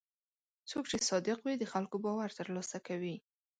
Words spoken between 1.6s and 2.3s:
خلکو باور